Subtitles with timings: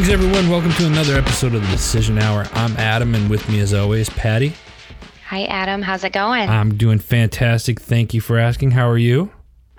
[0.00, 0.48] Greetings, everyone.
[0.48, 2.46] Welcome to another episode of the Decision Hour.
[2.54, 4.54] I'm Adam, and with me, as always, Patty.
[5.26, 5.82] Hi, Adam.
[5.82, 6.48] How's it going?
[6.48, 7.78] I'm doing fantastic.
[7.82, 8.70] Thank you for asking.
[8.70, 9.30] How are you?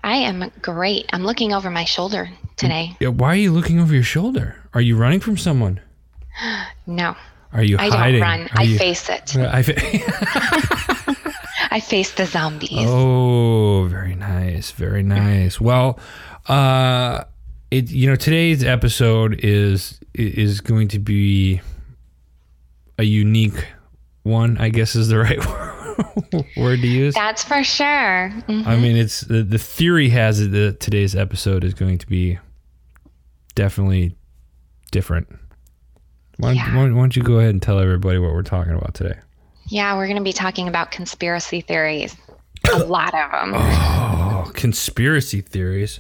[0.04, 1.10] I am great.
[1.12, 2.96] I'm looking over my shoulder today.
[3.00, 4.58] Yeah, Why are you looking over your shoulder?
[4.76, 5.80] Are you running from someone?
[6.86, 7.16] No,
[7.52, 8.20] Are you I hiding?
[8.20, 8.42] don't run.
[8.50, 9.36] Are I you- face it.
[9.36, 9.74] Uh, I fa-
[11.72, 12.86] I face the zombies.
[12.88, 15.60] oh, very nice, very nice.
[15.60, 16.00] Well,
[16.48, 17.24] uh,
[17.72, 21.62] it you know today's episode is is going to be
[23.00, 23.66] a unique
[24.24, 24.58] one.
[24.58, 25.40] I guess is the right
[26.58, 27.14] word to use.
[27.16, 27.86] That's for sure.
[28.48, 28.66] Mm.
[28.68, 32.38] I mean, it's the, the theory has it that today's episode is going to be
[33.56, 34.16] definitely
[34.92, 35.28] different.
[36.38, 36.76] Why, Yeah.
[36.76, 39.16] why, why don't you go ahead and tell everybody what we're talking about today?
[39.68, 42.16] Yeah, we're going to be talking about conspiracy theories.
[42.74, 43.54] A lot of them.
[43.56, 46.00] Oh, conspiracy theories.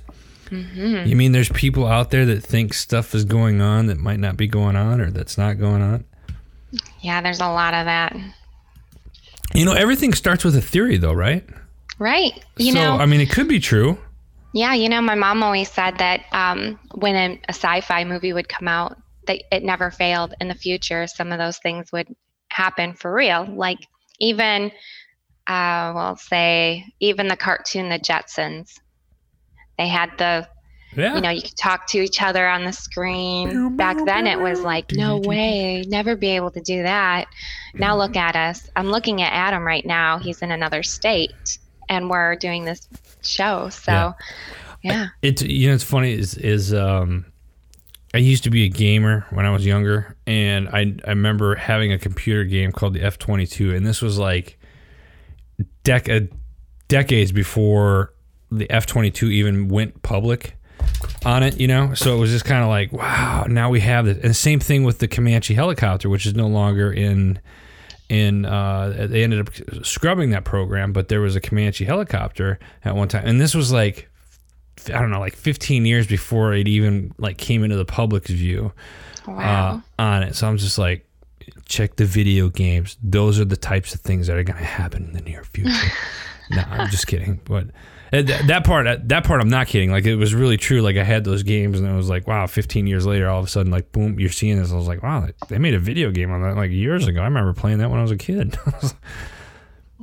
[0.52, 4.36] You mean there's people out there that think stuff is going on that might not
[4.36, 6.04] be going on or that's not going on?
[7.02, 8.16] Yeah, there's a lot of that.
[9.54, 11.48] You know, everything starts with a theory, though, right?
[12.00, 12.44] Right.
[12.58, 13.98] You so, know, I mean, it could be true.
[14.54, 18.34] yeah, you know, my mom always said that um, when a, a sci fi movie
[18.34, 21.08] would come out, that it never failed in the future.
[21.08, 22.08] Some of those things would
[22.50, 23.46] happen for real.
[23.46, 23.80] Like
[24.20, 24.72] even,
[25.48, 28.80] uh, we'll say, even the cartoon The Jetsons.
[29.82, 30.48] They had the
[30.96, 31.16] Yeah.
[31.16, 33.76] you know, you could talk to each other on the screen.
[33.78, 37.26] Back then, it was like, no way, never be able to do that.
[37.74, 38.70] Now, look at us.
[38.76, 40.20] I'm looking at Adam right now.
[40.20, 41.58] He's in another state,
[41.90, 42.88] and we're doing this
[43.24, 43.70] show.
[43.70, 44.14] So, Yeah.
[44.84, 45.08] yeah.
[45.22, 47.26] It's you know it's funny is is um
[48.14, 51.92] I used to be a gamer when I was younger and I I remember having
[51.94, 54.60] a computer game called the F22 and this was like
[55.86, 56.28] dec- uh,
[56.90, 58.14] decades before
[58.52, 60.56] the F22 even went public
[61.26, 61.94] on it, you know?
[61.94, 64.18] So it was just kind of like, wow, now we have this.
[64.24, 67.40] And same thing with the Comanche helicopter which is no longer in
[68.10, 72.94] in uh, they ended up scrubbing that program, but there was a Comanche helicopter at
[72.94, 74.10] one time, and this was like
[74.88, 78.74] I don't know, like 15 years before it even like came into the public's view
[79.28, 79.82] Wow.
[79.98, 80.36] uh, on it.
[80.36, 81.08] So I'm just like,
[81.66, 82.98] check the video games.
[83.04, 85.92] Those are the types of things that are going to happen in the near future.
[86.50, 87.40] no, I'm just kidding.
[87.46, 87.68] But
[88.12, 89.92] th- that part, uh, that part, I'm not kidding.
[89.92, 90.82] Like it was really true.
[90.82, 93.46] Like I had those games, and it was like, wow, 15 years later, all of
[93.46, 94.72] a sudden, like boom, you're seeing this.
[94.72, 97.22] I was like, wow, they made a video game on that like years ago.
[97.22, 98.58] I remember playing that when I was a kid.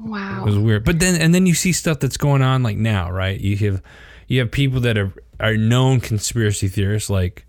[0.01, 0.85] Wow, it was weird.
[0.85, 3.39] But then, and then you see stuff that's going on like now, right?
[3.39, 3.83] You have,
[4.29, 7.47] you have people that are are known conspiracy theorists, like,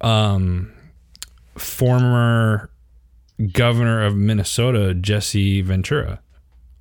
[0.00, 0.72] um,
[1.56, 2.70] former
[3.52, 6.20] governor of Minnesota, Jesse Ventura,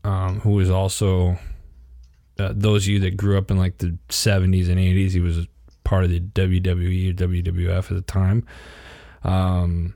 [0.04, 1.38] um, who was also
[2.40, 5.48] uh, those of you that grew up in like the 70s and 80s, he was
[5.84, 8.46] part of the WWE or WWF at the time.
[9.24, 9.96] Um,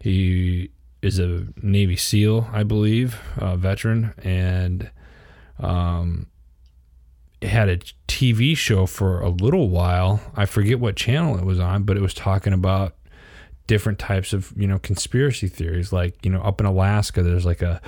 [0.00, 0.70] he
[1.00, 4.90] is a Navy SEAL, I believe, uh, veteran, and
[5.58, 6.26] um,
[7.42, 7.78] had a
[8.08, 10.20] TV show for a little while.
[10.36, 12.94] I forget what channel it was on, but it was talking about
[13.66, 15.92] different types of you know conspiracy theories.
[15.92, 17.80] Like you know, up in Alaska, there's like a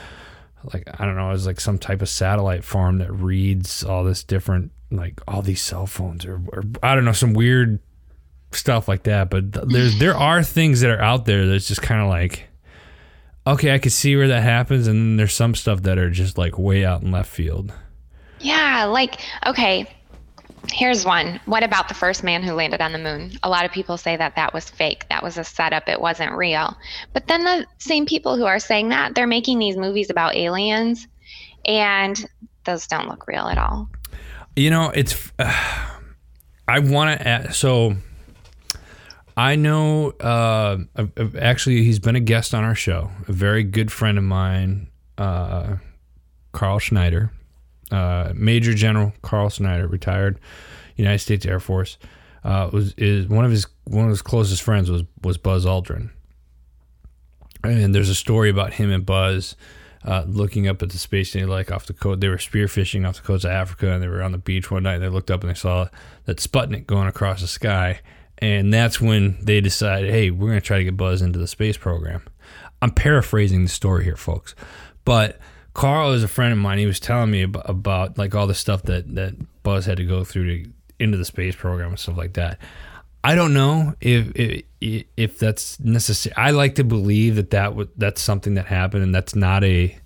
[0.73, 4.25] like I don't know, it's like some type of satellite farm that reads all this
[4.25, 7.81] different like all these cell phones or, or I don't know some weird
[8.53, 9.31] stuff like that.
[9.31, 12.49] But th- there's there are things that are out there that's just kind of like
[13.47, 16.39] okay, I could see where that happens, and then there's some stuff that are just
[16.39, 17.73] like way out in left field.
[18.41, 19.87] Yeah, like, okay,
[20.73, 21.41] here's one.
[21.47, 23.33] What about the first man who landed on the moon?
[23.43, 26.33] A lot of people say that that was fake, that was a setup, it wasn't
[26.33, 26.77] real.
[27.13, 31.07] But then the same people who are saying that, they're making these movies about aliens,
[31.65, 32.29] and
[32.65, 33.89] those don't look real at all.
[34.57, 35.33] You know, it's.
[35.39, 35.53] Uh,
[36.67, 37.53] I want to.
[37.53, 37.95] So,
[39.37, 40.13] I know.
[40.13, 40.79] Uh,
[41.39, 43.11] actually, he's been a guest on our show.
[43.29, 44.89] A very good friend of mine,
[45.19, 45.77] uh,
[46.53, 47.31] Carl Schneider,
[47.91, 50.39] uh, Major General Carl Snyder, retired
[50.97, 51.99] United States Air Force.
[52.43, 56.11] Uh, was is one of his one of his closest friends was was Buzz Aldrin.
[57.63, 59.57] And there's a story about him and Buzz
[60.05, 62.21] uh, looking up at the space station, like off the coast.
[62.21, 64.83] They were spearfishing off the coast of Africa, and they were on the beach one
[64.83, 64.97] night.
[64.97, 65.89] And they looked up and they saw
[66.27, 68.01] that Sputnik going across the sky,
[68.39, 71.47] and that's when they decided, hey, we're going to try to get Buzz into the
[71.47, 72.23] space program.
[72.83, 74.55] I'm paraphrasing the story here, folks,
[75.07, 75.39] but
[75.75, 76.79] Carl is a friend of mine.
[76.79, 80.05] He was telling me about, about like all the stuff that that Buzz had to
[80.05, 82.59] go through to into the space program and stuff like that.
[83.23, 86.35] I don't know if if, if that's necessary.
[86.37, 89.99] I like to believe that that w- that's something that happened and that's not a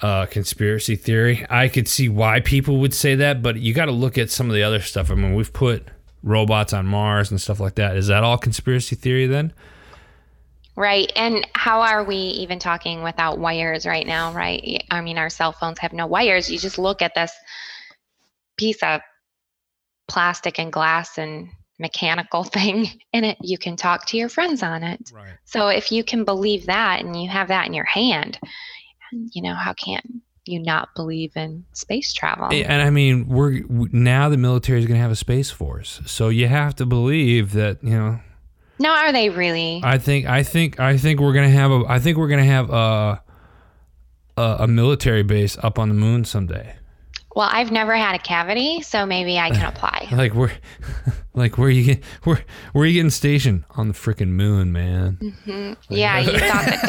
[0.00, 1.46] uh, conspiracy theory.
[1.50, 4.48] I could see why people would say that, but you got to look at some
[4.48, 5.10] of the other stuff.
[5.10, 5.86] I mean, we've put
[6.22, 7.96] robots on Mars and stuff like that.
[7.96, 9.52] Is that all conspiracy theory then?
[10.74, 11.12] Right.
[11.16, 14.82] And how are we even talking without wires right now, right?
[14.90, 16.50] I mean, our cell phones have no wires.
[16.50, 17.32] You just look at this
[18.56, 19.00] piece of
[20.08, 21.48] plastic and glass and
[21.78, 25.10] mechanical thing in it, you can talk to your friends on it.
[25.12, 25.36] Right.
[25.44, 28.38] So if you can believe that and you have that in your hand,
[29.12, 32.48] you know, how can you not believe in space travel?
[32.50, 36.28] And I mean, we're now the military is going to have a space force, so
[36.30, 38.20] you have to believe that you know.
[38.78, 39.80] No, are they really?
[39.84, 42.70] I think I think I think we're gonna have a I think we're gonna have
[42.70, 43.22] a
[44.36, 46.76] a, a military base up on the moon someday.
[47.34, 50.08] Well, I've never had a cavity, so maybe I can apply.
[50.12, 50.52] Like where,
[51.34, 55.14] like where you get where where you getting stationed on the freaking moon, man?
[55.46, 56.86] hmm Yeah, you thought the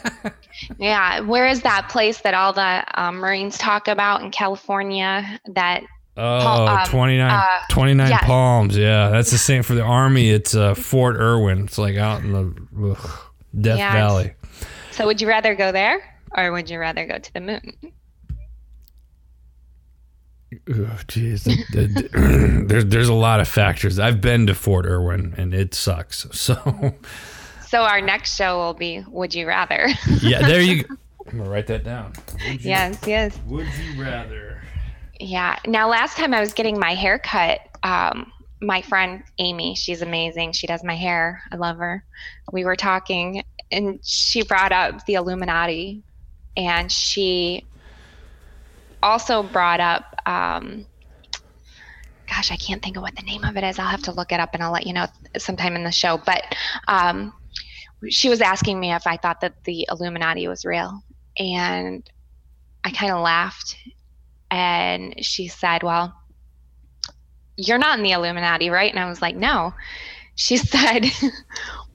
[0.04, 0.32] desert was.
[0.78, 5.40] Yeah, where is that place that all the um, Marines talk about in California?
[5.48, 5.82] That
[6.16, 8.24] Oh, um, 29, uh, 29 yes.
[8.24, 8.76] palms.
[8.76, 10.28] Yeah, that's the same for the army.
[10.30, 11.64] It's uh, Fort Irwin.
[11.64, 13.10] It's like out in the ugh,
[13.58, 14.34] Death it's- Valley.
[14.90, 17.72] so would you rather go there or would you rather go to the moon?
[20.68, 21.44] Oh, jeez.
[21.44, 23.98] The- there's there's a lot of factors.
[23.98, 26.26] I've been to Fort Irwin and it sucks.
[26.32, 26.94] So
[27.68, 29.88] So our next show will be Would You Rather?
[30.20, 30.94] yeah, there you go.
[31.30, 32.12] I'm gonna write that down.
[32.48, 33.38] Would you, yes, yes.
[33.46, 34.41] Would you rather?
[35.22, 35.56] Yeah.
[35.68, 40.50] Now, last time I was getting my hair cut, um, my friend Amy, she's amazing.
[40.50, 41.40] She does my hair.
[41.52, 42.04] I love her.
[42.50, 46.02] We were talking, and she brought up the Illuminati,
[46.56, 47.68] and she
[49.00, 50.86] also brought up, um,
[52.28, 53.78] gosh, I can't think of what the name of it is.
[53.78, 55.06] I'll have to look it up, and I'll let you know
[55.38, 56.18] sometime in the show.
[56.18, 56.42] But
[56.88, 57.32] um,
[58.10, 61.00] she was asking me if I thought that the Illuminati was real,
[61.38, 62.02] and
[62.82, 63.76] I kind of laughed
[64.52, 66.14] and she said, Well,
[67.56, 68.90] you're not in the Illuminati, right?
[68.90, 69.74] And I was like, No.
[70.34, 71.06] She said,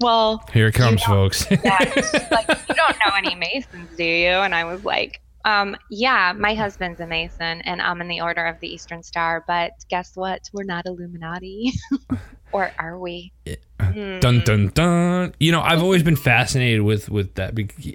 [0.02, 1.50] Well, Here it comes, folks.
[1.50, 4.30] like, you don't know any Masons, do you?
[4.30, 8.46] And I was like, um, yeah, my husband's a Mason and I'm in the Order
[8.48, 10.50] of the Eastern Star, but guess what?
[10.52, 11.72] We're not Illuminati.
[12.52, 13.32] or are we?
[13.80, 14.20] Hmm.
[14.20, 15.34] dun dun dun.
[15.40, 17.54] You know, I've always been fascinated with with that.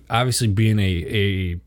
[0.09, 1.61] Obviously, being a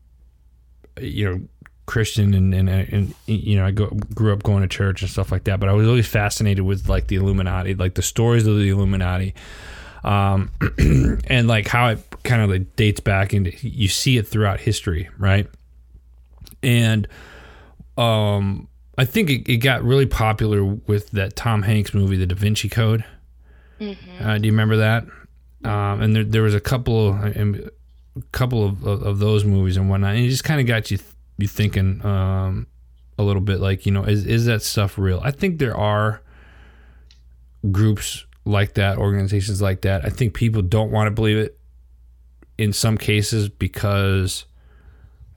[0.98, 1.40] a you know
[1.86, 5.32] Christian and and, and you know I go, grew up going to church and stuff
[5.32, 5.60] like that.
[5.60, 9.34] But I was always fascinated with like the Illuminati, like the stories of the Illuminati,
[10.04, 14.60] um, and like how it kind of like dates back into you see it throughout
[14.60, 15.48] history, right?
[16.62, 17.06] And
[17.96, 18.68] um,
[18.98, 22.68] I think it, it got really popular with that Tom Hanks movie, The Da Vinci
[22.68, 23.04] Code.
[24.20, 25.04] Uh, do you remember that?
[25.64, 27.70] Um, and there, there was a couple of a
[28.32, 30.98] couple of, of, of those movies and whatnot, and it just kind of got you
[31.38, 32.66] you thinking um,
[33.18, 35.20] a little bit like you know is is that stuff real?
[35.22, 36.22] I think there are
[37.70, 40.04] groups like that, organizations like that.
[40.04, 41.58] I think people don't want to believe it
[42.58, 44.46] in some cases because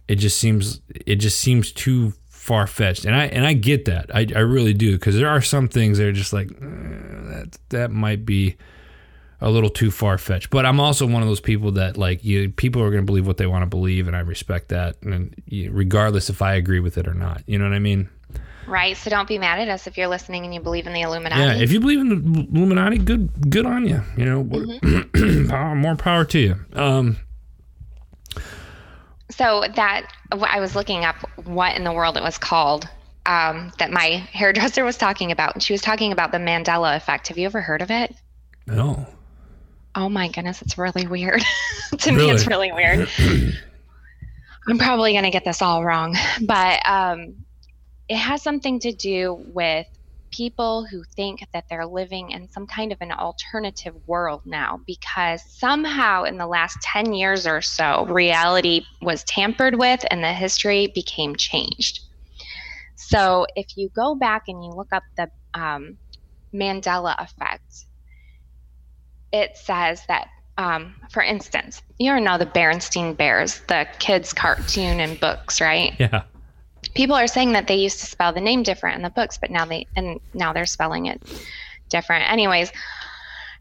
[0.07, 4.13] it just seems it just seems too far fetched, and I and I get that.
[4.13, 7.57] I, I really do because there are some things that are just like eh, that
[7.69, 8.57] that might be
[9.41, 10.49] a little too far fetched.
[10.49, 13.27] But I'm also one of those people that like you people are going to believe
[13.27, 15.33] what they want to believe, and I respect that, and
[15.71, 17.43] regardless if I agree with it or not.
[17.47, 18.09] You know what I mean?
[18.67, 18.95] Right.
[18.95, 21.41] So don't be mad at us if you're listening and you believe in the Illuminati.
[21.41, 21.63] Yeah.
[21.63, 24.03] If you believe in the Illuminati, good good on you.
[24.15, 26.55] You know, power, more power to you.
[26.73, 27.17] Um,
[29.31, 32.87] So that I was looking up what in the world it was called
[33.25, 37.29] um, that my hairdresser was talking about, and she was talking about the Mandela effect.
[37.29, 38.13] Have you ever heard of it?
[38.67, 39.07] no.
[39.95, 41.41] Oh my goodness, it's really weird.
[41.97, 43.09] to me, it's really weird.
[44.67, 47.35] I'm probably gonna get this all wrong, but um,
[48.07, 49.87] it has something to do with
[50.31, 55.41] people who think that they're living in some kind of an alternative world now because
[55.47, 60.91] somehow in the last 10 years or so reality was tampered with and the history
[60.93, 62.01] became changed
[62.95, 65.97] so if you go back and you look up the um,
[66.53, 67.85] mandela effect
[69.31, 75.19] it says that um, for instance you know the berenstain bears the kids cartoon and
[75.19, 76.23] books right Yeah.
[76.95, 79.51] people are saying that they used to spell the name different in the books, but
[79.51, 81.21] now they and now they're spelling it
[81.89, 82.29] different.
[82.31, 82.71] Anyways,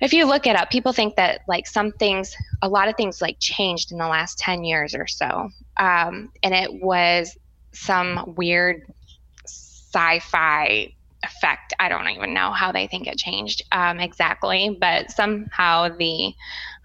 [0.00, 3.20] if you look it up, people think that like some things, a lot of things
[3.20, 7.36] like changed in the last ten years or so, um, and it was
[7.74, 8.82] some weird
[9.46, 11.74] sci-fi effect.
[11.78, 16.32] I don't even know how they think it changed um, exactly, but somehow the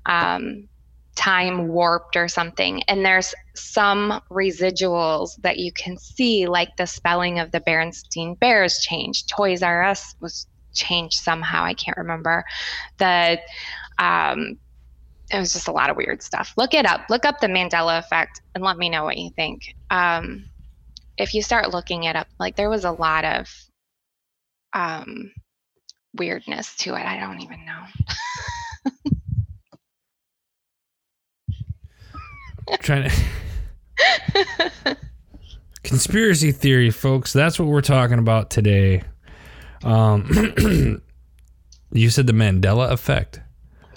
[0.06, 0.68] um,
[1.16, 2.84] time warped or something.
[2.84, 8.80] And there's some residuals that you can see, like the spelling of the Berenstain Bears
[8.80, 9.30] changed.
[9.30, 11.63] Toys R Us was changed somehow.
[11.63, 12.44] I can't remember.
[12.98, 13.40] The
[14.00, 14.58] um,
[15.32, 16.54] it was just a lot of weird stuff.
[16.58, 17.02] Look it up.
[17.10, 19.75] Look up the Mandela effect and let me know what you think.
[19.90, 20.46] Um,
[21.18, 23.48] if you start looking it up, like there was a lot of
[24.74, 25.32] um,
[26.15, 27.06] weirdness to it.
[27.06, 27.84] I don't even know.
[32.80, 33.10] trying
[34.34, 34.98] to
[35.84, 37.34] conspiracy theory, folks.
[37.34, 39.03] That's what we're talking about today.
[39.84, 40.25] Um,
[41.92, 43.42] you said the Mandela effect.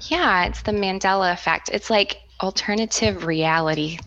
[0.09, 1.71] Yeah, it's the Mandela effect.
[1.73, 3.99] It's like alternative reality.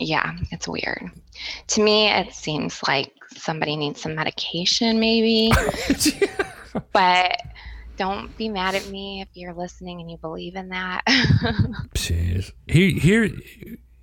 [0.00, 1.10] Yeah, it's weird.
[1.68, 5.52] To me, it seems like somebody needs some medication, maybe.
[6.92, 7.40] but
[7.96, 11.02] don't be mad at me if you're listening and you believe in that.
[11.94, 12.52] Jeez.
[12.66, 13.30] Here, here,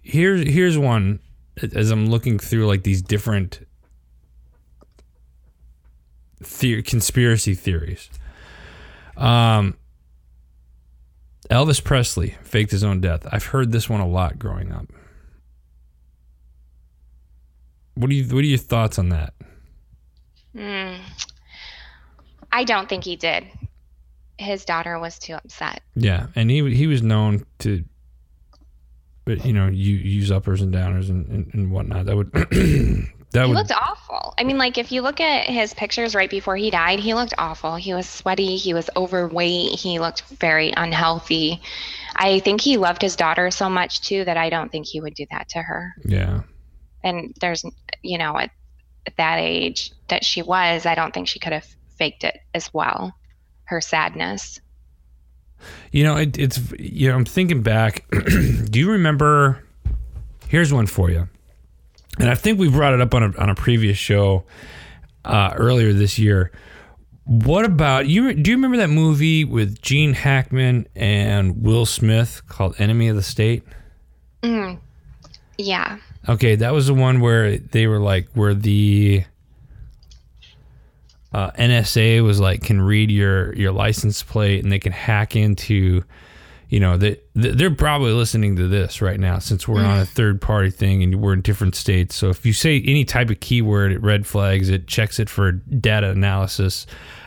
[0.02, 1.20] here, here's one.
[1.76, 3.66] As I'm looking through like these different
[6.42, 8.10] theory, conspiracy theories.
[9.18, 9.76] Um,
[11.50, 13.28] Elvis Presley faked his own death.
[13.32, 14.86] I've heard this one a lot growing up.
[18.00, 19.34] What do you What are your thoughts on that?
[20.56, 21.00] Mm.
[22.50, 23.46] I don't think he did.
[24.38, 25.82] His daughter was too upset.
[25.96, 27.84] Yeah, and he he was known to,
[29.26, 32.06] but you know, you use uppers and downers and, and, and whatnot.
[32.06, 34.34] That would that He would looked awful.
[34.38, 37.34] I mean, like if you look at his pictures right before he died, he looked
[37.38, 37.76] awful.
[37.76, 38.56] He was sweaty.
[38.56, 39.78] He was overweight.
[39.78, 41.62] He looked very unhealthy.
[42.16, 45.16] I think he loved his daughter so much too that I don't think he would
[45.16, 45.94] do that to her.
[46.06, 46.44] yeah.
[47.02, 47.64] And there's,
[48.02, 48.52] you know, at,
[49.06, 52.74] at that age that she was, I don't think she could have faked it as
[52.74, 53.14] well.
[53.66, 54.60] Her sadness.
[55.92, 58.06] You know, it, it's you know, I'm thinking back.
[58.12, 59.64] do you remember?
[60.48, 61.28] Here's one for you,
[62.18, 64.46] and I think we brought it up on a on a previous show
[65.26, 66.52] uh, earlier this year.
[67.26, 68.34] What about you?
[68.34, 73.24] Do you remember that movie with Gene Hackman and Will Smith called Enemy of the
[73.24, 73.64] State?
[74.42, 74.80] Mm.
[75.58, 76.00] Yeah.
[76.30, 79.24] Okay, that was the one where they were like, where the
[81.34, 86.04] uh, NSA was like, can read your your license plate and they can hack into,
[86.70, 90.40] you know, they they're probably listening to this right now since we're on a third
[90.40, 92.16] party thing and we're in different states.
[92.16, 95.54] So if you say any type of keyword, it red flags it, checks it for
[95.54, 96.86] data analysis,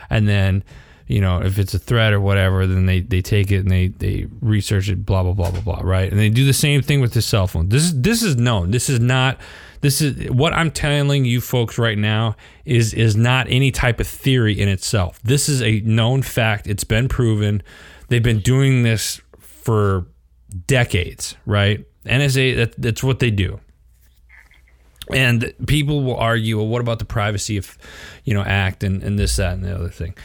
[0.09, 0.63] and then.
[1.07, 3.87] You know, if it's a threat or whatever, then they, they take it and they,
[3.87, 6.09] they research it, blah blah blah blah blah, right?
[6.09, 7.69] And they do the same thing with the cell phone.
[7.69, 8.71] This is this is known.
[8.71, 9.39] This is not
[9.81, 14.07] this is what I'm telling you folks right now is is not any type of
[14.07, 15.19] theory in itself.
[15.23, 16.67] This is a known fact.
[16.67, 17.61] It's been proven.
[18.07, 20.07] They've been doing this for
[20.67, 21.85] decades, right?
[22.05, 23.59] NSA that, that's what they do.
[25.11, 27.77] And people will argue, well, what about the Privacy of,
[28.23, 30.15] you know, Act and, and this, that, and the other thing.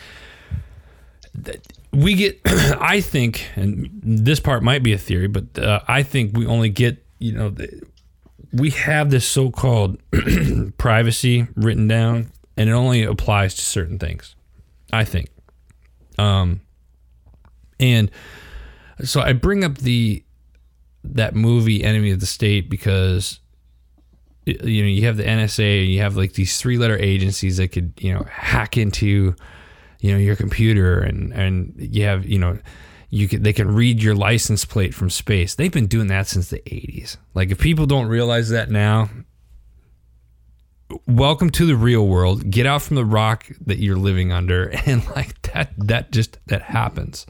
[1.92, 6.36] We get, I think, and this part might be a theory, but uh, I think
[6.36, 7.54] we only get, you know,
[8.52, 9.98] we have this so-called
[10.78, 14.34] privacy written down, and it only applies to certain things.
[14.92, 15.28] I think,
[16.18, 16.62] um,
[17.78, 18.10] and
[19.02, 20.24] so I bring up the
[21.04, 23.40] that movie Enemy of the State because
[24.46, 27.92] you know you have the NSA and you have like these three-letter agencies that could
[27.98, 29.34] you know hack into
[30.00, 32.58] you know your computer and and you have you know
[33.10, 35.54] you can they can read your license plate from space.
[35.54, 37.16] They've been doing that since the 80s.
[37.34, 39.08] Like if people don't realize that now,
[41.06, 42.50] welcome to the real world.
[42.50, 46.62] Get out from the rock that you're living under and like that that just that
[46.62, 47.26] happens.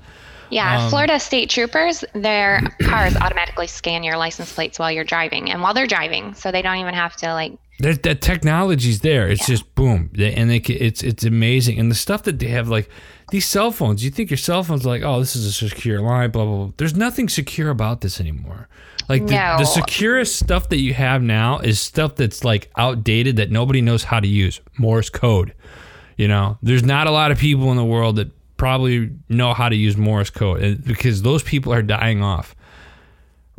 [0.51, 5.51] Yeah, Um, Florida state troopers, their cars automatically scan your license plates while you're driving
[5.51, 9.29] and while they're driving, so they don't even have to like That that technology's there.
[9.29, 11.79] It's just boom, They- and they, it's it's amazing.
[11.79, 12.89] And the stuff that they have, like
[13.31, 16.31] these cell phones, you think your cell phone's like, oh, this is a secure line,
[16.31, 16.73] blah blah blah.
[16.77, 18.69] There's nothing secure about this anymore.
[19.09, 19.57] Like the, No.
[19.59, 24.03] the securest stuff that you have now is stuff that's like outdated that nobody knows
[24.05, 24.61] how to use.
[24.77, 25.55] Morse code.
[26.17, 29.69] You know, there's not a lot of people in the world that probably know how
[29.69, 32.57] to use Morse code eh, because those people are dying off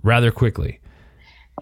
[0.03, 0.78] rather quickly.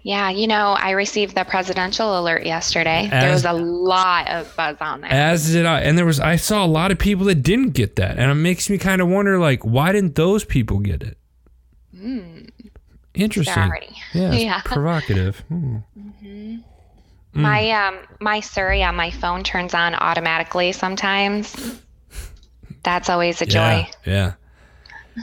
[0.04, 3.08] Yeah, you know, I received the presidential alert yesterday.
[3.10, 5.10] there was a lot of buzz on there.
[5.10, 7.96] As did I, and there was I saw a lot of people that didn't get
[7.96, 11.18] that, and it makes me kind of wonder, like, why didn't those people get it?
[13.14, 13.52] Interesting.
[13.54, 13.88] Sorry.
[14.14, 14.60] Yeah, Yeah.
[14.64, 15.40] provocative.
[15.48, 15.76] Hmm.
[17.34, 21.54] My um my Siri on my phone turns on automatically sometimes.
[22.82, 23.90] That's always a Yeah, joy.
[24.06, 24.32] yeah.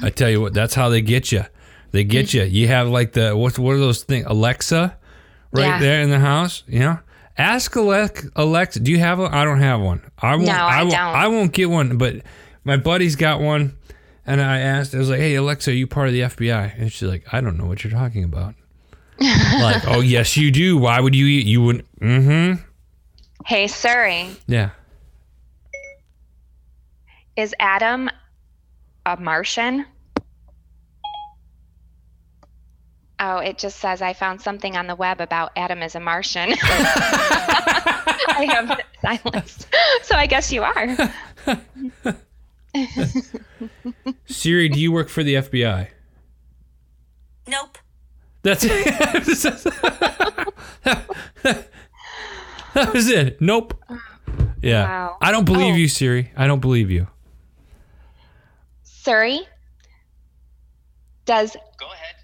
[0.04, 1.46] I tell you what, that's how they get you.
[1.92, 2.44] They get you.
[2.44, 4.26] You have like the what's what are those things?
[4.28, 4.98] Alexa,
[5.52, 5.80] right Yeah.
[5.80, 7.00] there in the house, you know,
[7.38, 8.30] Ask Alexa.
[8.36, 9.34] Alexa do you have one?
[9.34, 10.02] I don't have one.
[10.20, 10.48] I won't.
[10.48, 11.00] No, I won't, don't.
[11.00, 11.98] I won't get one.
[11.98, 12.22] But
[12.64, 13.76] my buddy's got one,
[14.26, 14.96] and I asked.
[14.96, 17.42] I was like, "Hey Alexa, are you part of the FBI?" And she's like, "I
[17.42, 18.56] don't know what you're talking about."
[19.20, 20.78] like, oh yes, you do.
[20.78, 21.26] Why would you?
[21.26, 22.00] You wouldn't.
[22.00, 22.62] Mm-hmm.
[23.46, 24.70] Hey Siri, Yeah.
[27.36, 28.10] is Adam
[29.06, 29.86] a Martian?
[33.20, 36.54] Oh, it just says I found something on the web about Adam is a Martian.
[36.62, 39.68] I have it silenced.
[40.04, 40.98] So I guess you are.
[44.26, 45.88] Siri, do you work for the FBI?
[47.48, 47.78] Nope.
[48.42, 48.86] That's it.
[52.74, 53.40] that was it.
[53.42, 53.74] Nope.
[54.62, 54.84] Yeah.
[54.88, 55.18] Wow.
[55.22, 55.78] I don't believe Oh.
[55.78, 56.32] you, Siri.
[56.36, 57.08] I don't believe you.
[58.84, 59.48] Siri,
[61.26, 62.15] does Go ahead.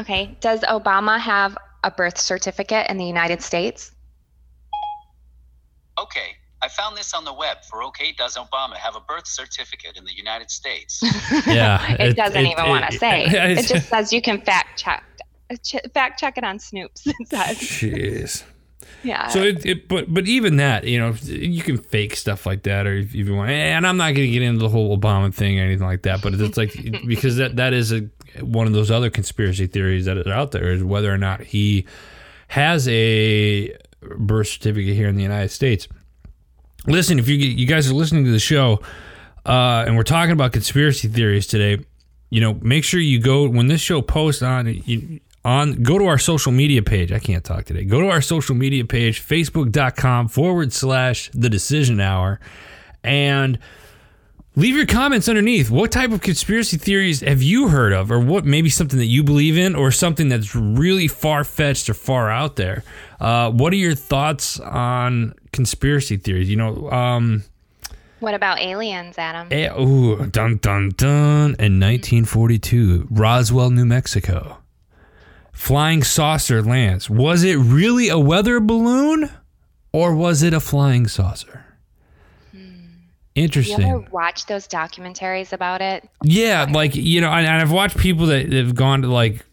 [0.00, 3.92] Okay, does Obama have a birth certificate in the United States?
[5.98, 9.96] Okay, I found this on the web for OK, does Obama have a birth certificate
[9.96, 11.02] in the United States?
[11.46, 11.92] Yeah.
[11.98, 13.24] it, doesn't even want to say.
[13.26, 15.02] it- It just says you can fact check.
[15.94, 17.06] Fact check it on Snopes.
[17.06, 18.42] It says, Jeez.
[19.04, 19.28] yeah.
[19.28, 22.84] So it, it, but but even that, you know, you can fake stuff like that,
[22.86, 23.50] or if you want.
[23.52, 26.20] And I'm not going to get into the whole Obama thing or anything like that.
[26.20, 26.76] But it's like
[27.06, 28.10] because that that is a
[28.42, 31.86] one of those other conspiracy theories that are out there is whether or not he
[32.48, 33.76] has a
[34.18, 35.88] birth certificate here in the United States.
[36.86, 38.80] Listen, if you you guys are listening to the show,
[39.44, 41.84] uh, and we're talking about conspiracy theories today,
[42.30, 46.06] you know, make sure you go when this show posts on you, on go to
[46.06, 47.12] our social media page.
[47.12, 47.84] I can't talk today.
[47.84, 52.40] Go to our social media page, facebook.com forward slash the decision hour,
[53.02, 53.58] and
[54.56, 55.70] leave your comments underneath.
[55.70, 59.22] What type of conspiracy theories have you heard of, or what maybe something that you
[59.22, 62.82] believe in, or something that's really far fetched or far out there?
[63.20, 66.50] Uh, what are your thoughts on conspiracy theories?
[66.50, 67.44] You know, um,
[68.20, 69.48] what about aliens, Adam?
[69.50, 71.54] Eh, ooh, dun dun dun.
[71.58, 74.58] In 1942, Roswell, New Mexico,
[75.52, 77.10] flying saucer lands.
[77.10, 79.30] Was it really a weather balloon,
[79.92, 81.65] or was it a flying saucer?
[83.36, 83.84] You Interesting.
[83.84, 86.08] ever watch those documentaries about it?
[86.24, 89.44] Yeah, like you know, and, and I've watched people that have gone to like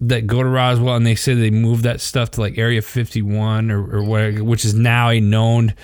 [0.00, 3.70] that go to Roswell and they say they moved that stuff to like Area 51
[3.70, 5.74] or, or where, which is now a known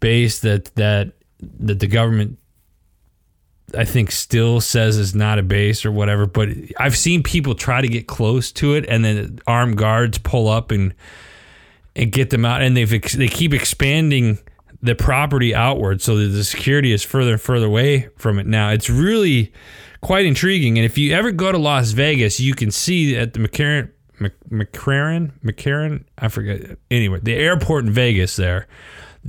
[0.00, 1.12] base that that
[1.60, 2.36] that the government
[3.76, 6.26] I think still says is not a base or whatever.
[6.26, 10.48] But I've seen people try to get close to it and then armed guards pull
[10.48, 10.92] up and
[11.94, 14.38] and get them out, and they've they keep expanding
[14.82, 18.46] the property outward so that the security is further and further away from it.
[18.46, 19.52] Now it's really
[20.00, 23.40] quite intriguing, and if you ever go to Las Vegas, you can see at the
[23.40, 23.90] McCarran.
[24.50, 26.76] McCarran, McCarran, I forget.
[26.90, 28.66] Anyway, the airport in Vegas there,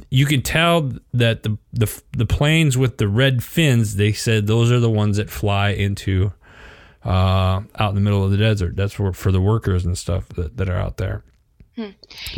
[0.10, 3.96] you can tell that the the the planes with the red fins.
[3.96, 6.34] They said those are the ones that fly into
[7.06, 8.76] uh, out in the middle of the desert.
[8.76, 11.24] That's for for the workers and stuff that, that are out there.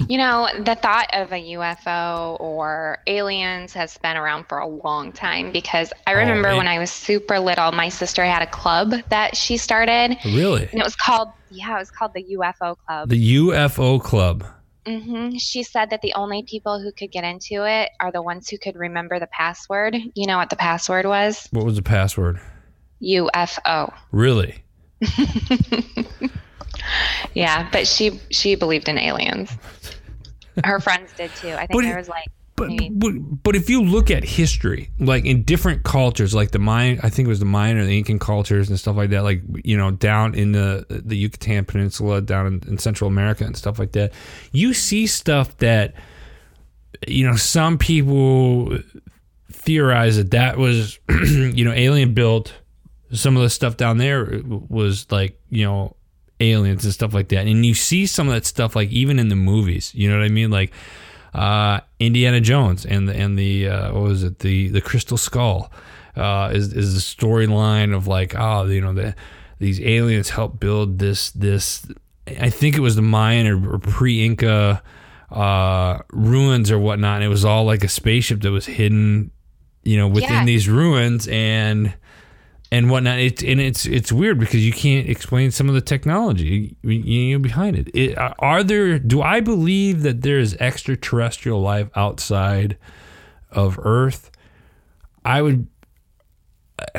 [0.08, 5.12] You know, the thought of a UFO or aliens has been around for a long
[5.12, 8.94] time because I remember it- when I was super little, my sister had a club
[9.10, 13.10] that she started, Really, and it was called yeah, it was called the UFO Club.
[13.10, 14.46] the UFO Club.
[14.86, 15.36] Mm-hmm.
[15.38, 18.58] She said that the only people who could get into it are the ones who
[18.58, 19.96] could remember the password.
[20.16, 21.48] You know what the password was?
[21.52, 22.40] What was the password?
[23.04, 23.94] UFO.
[24.12, 24.64] Really?
[27.34, 29.52] Yeah, but she she believed in aliens.
[30.64, 31.50] Her friends did too.
[31.50, 35.26] I think But there was like But, but but if you look at history, like
[35.26, 38.20] in different cultures, like the Mayan, I think it was the Mayan or the Incan
[38.20, 42.48] cultures and stuff like that, like you know, down in the the Yucatan Peninsula, down
[42.48, 44.14] in, in Central America and stuff like that,
[44.52, 45.96] you see stuff that
[47.08, 48.78] you know some people
[49.52, 52.54] theorize that that was you know alien built.
[53.14, 55.96] Some of the stuff down there was like you know
[56.42, 59.30] aliens and stuff like that, and you see some of that stuff like even in
[59.30, 59.94] the movies.
[59.96, 60.52] You know what I mean?
[60.52, 60.74] Like
[61.34, 65.72] uh, Indiana Jones and the and the uh, what was it the the Crystal Skull
[66.18, 69.16] uh, is is the storyline of like oh you know the
[69.60, 71.86] these aliens helped build this this
[72.28, 74.82] I think it was the Mayan or, or pre Inca
[75.32, 77.16] uh, ruins or whatnot.
[77.18, 79.32] And it was all like a spaceship that was hidden
[79.84, 80.46] you know within Yeah.
[80.46, 81.94] these ruins and
[82.72, 83.20] and whatnot.
[83.20, 87.40] It's and it's it's weird because you can't explain some of the technology you, you
[87.40, 87.90] behind it.
[87.94, 88.18] it.
[88.18, 88.98] Uh, are there?
[88.98, 92.78] Do I believe that there is extraterrestrial life outside
[93.52, 94.32] of Earth?
[95.26, 95.68] I would.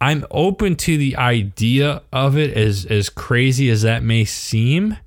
[0.00, 4.98] I'm open to the idea of it, as as crazy as that may seem,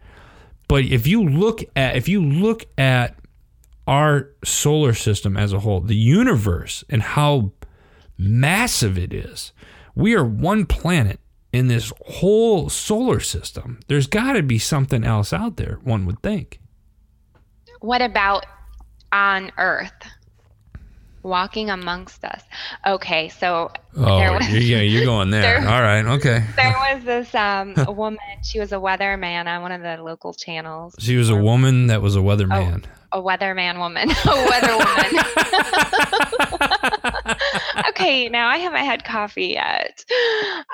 [0.67, 3.15] But if you look at if you look at
[3.87, 7.51] our solar system as a whole, the universe and how
[8.17, 9.51] massive it is,
[9.95, 11.19] we are one planet
[11.53, 13.79] in this whole solar system.
[13.87, 16.59] There's got to be something else out there, one would think.
[17.79, 18.45] What about
[19.11, 19.91] on Earth?
[21.23, 22.41] Walking amongst us.
[22.85, 25.41] Okay, so Oh, was, yeah, you're going there.
[25.61, 26.43] there- All right, okay.
[26.55, 28.19] there was this um woman.
[28.43, 30.95] She was a weatherman on one of the local channels.
[30.99, 32.85] She was a woman that was a weatherman.
[33.11, 34.09] A weatherman woman.
[34.25, 35.11] a weather woman.
[37.97, 40.03] okay, now I haven't had coffee yet.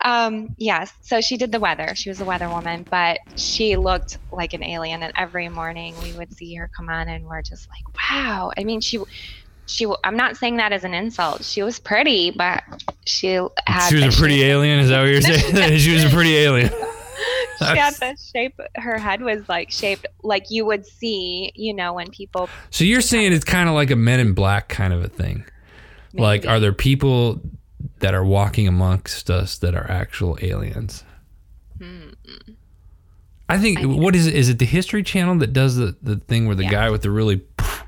[0.06, 1.96] Um, yes, so she did the weather.
[1.96, 5.02] She was a weather woman, but she looked like an alien.
[5.02, 8.52] And every morning we would see her come on, and we're just like, wow.
[8.58, 9.00] I mean, she.
[9.66, 11.46] She, I'm not saying that as an insult.
[11.46, 12.64] She was pretty, but
[13.06, 13.88] she had.
[13.88, 14.80] She was a pretty shape- alien.
[14.80, 15.78] Is that what you're saying?
[15.80, 16.70] she was a pretty alien.
[17.60, 18.60] She had the shape.
[18.76, 22.50] Her head was like shaped like you would see, you know, when people.
[22.72, 25.46] So you're saying it's kind of like a Men in Black kind of a thing.
[26.14, 27.42] Like, are there people
[28.00, 31.04] that are walking amongst us that are actual aliens?
[33.50, 33.92] I think Hmm.
[33.92, 34.36] I what is it?
[34.36, 36.72] Is it the History Channel that does the, the thing where the Yeah.
[36.72, 37.42] guy with the really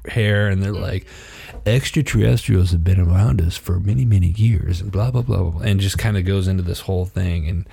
[0.07, 1.05] hair and they're like,
[1.65, 5.61] extraterrestrials have been around us for many many years and blah blah blah blah, blah
[5.61, 7.67] and just kind of goes into this whole thing and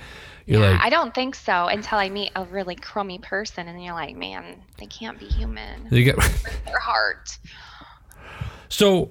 [0.45, 3.81] you're yeah, like, I don't think so until I meet a really crummy person, and
[3.81, 5.87] you're like, man, they can't be human.
[5.89, 6.17] you got.
[6.65, 7.37] Their heart.
[8.67, 9.09] So,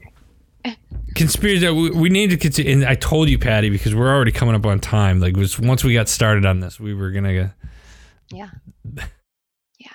[1.15, 1.69] conspiracy.
[1.71, 2.73] We, we need to continue.
[2.73, 5.21] And I told you, Patty, because we're already coming up on time.
[5.21, 7.55] Like, was once we got started on this, we were gonna.
[8.31, 8.51] Yeah.
[9.79, 9.91] Yeah.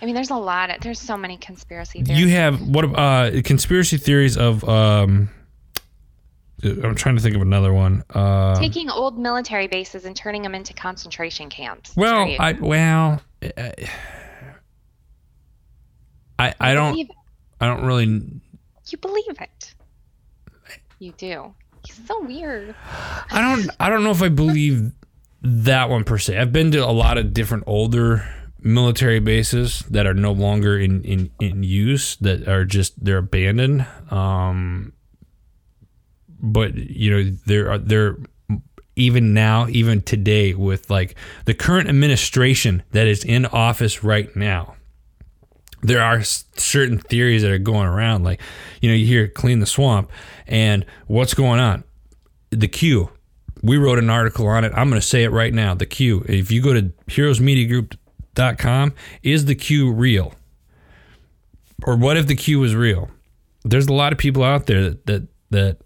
[0.00, 0.70] I mean, there's a lot.
[0.70, 2.20] Of, there's so many conspiracy theories.
[2.20, 2.84] You have what?
[2.84, 4.68] Uh, conspiracy theories of.
[4.68, 5.30] Um,
[6.64, 8.02] I'm trying to think of another one.
[8.10, 11.94] Uh, taking old military bases and turning them into concentration camps.
[11.96, 13.72] well, I well, I,
[16.38, 17.10] I I don't
[17.60, 18.06] I don't really.
[18.06, 19.74] You believe it.
[20.98, 21.54] You do.
[21.86, 22.74] He's so weird.
[23.30, 24.92] I don't I don't know if I believe
[25.42, 26.38] that one per se.
[26.38, 28.28] I've been to a lot of different older
[28.60, 33.86] military bases that are no longer in in, in use that are just they're abandoned.
[34.10, 34.92] Um
[36.28, 38.16] but you know there are there
[38.96, 44.75] even now even today with like the current administration that is in office right now
[45.82, 48.40] there are certain theories that are going around like
[48.80, 50.10] you know you hear clean the swamp
[50.46, 51.84] and what's going on
[52.50, 53.10] the Q.
[53.62, 54.72] We wrote an article on it.
[54.74, 55.74] I'm going to say it right now.
[55.74, 56.24] The Q.
[56.28, 60.34] If you go to heroesmediagroup.com, is the Q real?
[61.84, 63.10] Or what if the Q was real?
[63.64, 65.78] There's a lot of people out there that that, that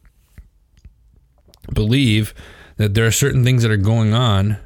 [1.73, 2.35] believe
[2.77, 4.59] that there are certain things that are going on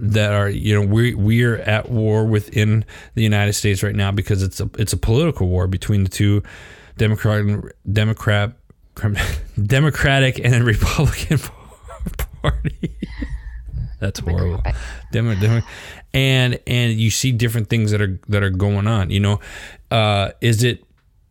[0.00, 2.84] that are you know we we're at war within
[3.14, 6.42] the United States right now because it's a it's a political war between the two
[6.96, 7.44] Democrat
[7.90, 8.52] Democrat
[9.62, 11.38] Democratic and Republican
[12.42, 12.96] Party.
[13.98, 14.62] That's horrible.
[15.12, 15.60] Demo, demo,
[16.14, 19.10] and and you see different things that are that are going on.
[19.10, 19.40] You know,
[19.90, 20.82] uh, is it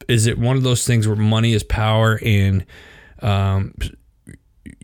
[0.08, 2.66] is it one of those things where money is power and
[3.22, 3.74] um,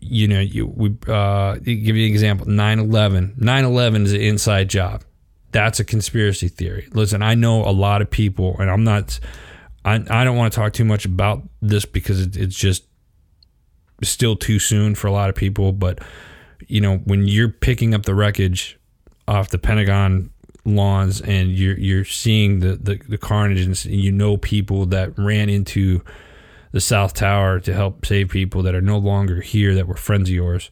[0.00, 5.02] you know you we uh, give you an example 9-11 9-11 is an inside job.
[5.52, 6.88] That's a conspiracy theory.
[6.92, 9.18] Listen i know a lot of people and i'm not
[9.84, 12.84] i, I don't want to talk too much about this because it, it's just
[14.02, 16.00] still too soon for a lot of people but
[16.68, 18.78] you know when you're picking up the wreckage
[19.26, 20.30] off the pentagon
[20.66, 25.48] lawns and you're you're seeing the the, the carnage and you know people that ran
[25.48, 26.02] into
[26.76, 30.28] the South Tower to help save people that are no longer here that were friends
[30.28, 30.70] of yours.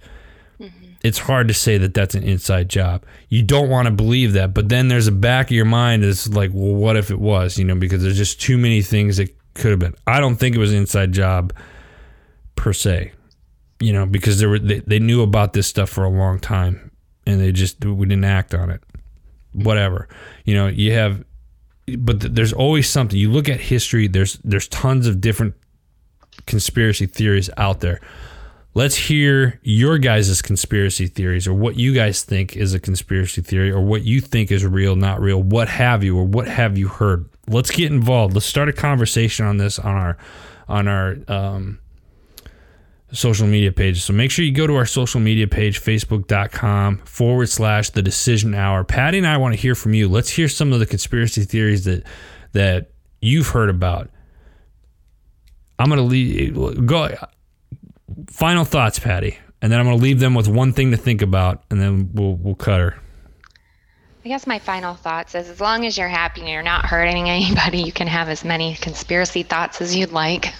[0.61, 0.93] Mm-hmm.
[1.03, 3.07] It's hard to say that that's an inside job.
[3.31, 6.29] You don't want to believe that, but then there's a back of your mind is
[6.29, 7.57] like, well, what if it was?
[7.57, 9.95] You know, because there's just too many things that could have been.
[10.07, 11.55] I don't think it was an inside job
[12.55, 13.13] per se.
[13.81, 16.91] You know, because there were they, they knew about this stuff for a long time,
[17.27, 18.83] and they just we didn't act on it.
[19.55, 20.07] Whatever.
[20.45, 21.25] You know, you have
[21.97, 23.19] but th- there's always something.
[23.19, 24.07] You look at history.
[24.07, 25.55] There's there's tons of different
[26.47, 28.01] conspiracy theories out there.
[28.77, 33.71] Let's hear your guys' conspiracy theories, or what you guys think is a conspiracy theory,
[33.71, 35.41] or what you think is real, not real.
[35.41, 37.29] What have you, or what have you heard?
[37.47, 38.35] Let's get involved.
[38.35, 40.19] Let's start a conversation on this on our
[40.67, 41.79] on our um,
[43.13, 44.03] social media page.
[44.03, 48.55] So make sure you go to our social media page, facebook.com forward slash the decision
[48.55, 48.83] hour.
[48.85, 50.09] Patty and I want to hear from you.
[50.09, 52.05] Let's hear some of the conspiracy theories that
[52.53, 54.11] that you've heard about.
[55.79, 56.55] I'm gonna leave
[56.87, 57.09] go
[58.29, 59.39] final thoughts, Patty.
[59.61, 62.37] And then I'm gonna leave them with one thing to think about and then we'll
[62.37, 62.97] we'll cut her.
[64.25, 67.29] I guess my final thoughts is as long as you're happy and you're not hurting
[67.29, 70.55] anybody, you can have as many conspiracy thoughts as you'd like.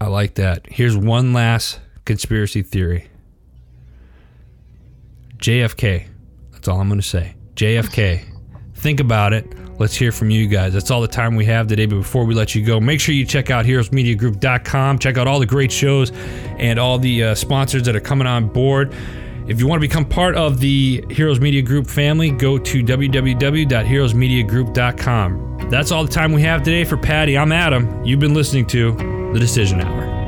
[0.00, 0.66] I like that.
[0.66, 3.08] Here's one last conspiracy theory
[5.38, 6.06] JFK.
[6.52, 7.34] That's all I'm going to say.
[7.54, 8.24] JFK.
[8.74, 9.46] Think about it.
[9.80, 10.74] Let's hear from you guys.
[10.74, 11.86] That's all the time we have today.
[11.86, 14.98] But before we let you go, make sure you check out heroesmediagroup.com.
[14.98, 16.12] Check out all the great shows
[16.58, 18.94] and all the uh, sponsors that are coming on board.
[19.46, 25.68] If you want to become part of the Heroes Media Group family, go to www.heroesmediagroup.com.
[25.70, 27.38] That's all the time we have today for Patty.
[27.38, 28.04] I'm Adam.
[28.04, 28.92] You've been listening to
[29.32, 30.19] The Decision Hour.